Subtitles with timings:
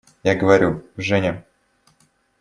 [0.23, 1.43] Я говорю: «Женя…»